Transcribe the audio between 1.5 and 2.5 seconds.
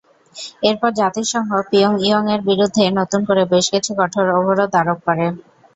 পিয়ংইয়ংয়ের